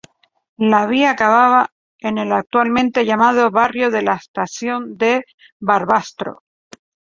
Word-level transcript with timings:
La 0.71 0.87
vía 0.87 1.11
acababa 1.11 1.71
en 1.99 2.17
el 2.17 2.31
actualmente 2.31 3.05
llamado 3.05 3.51
barrio 3.51 3.91
de 3.91 4.01
la 4.01 4.15
estación 4.15 4.97
de 4.97 5.23
Barbastro. 5.59 6.41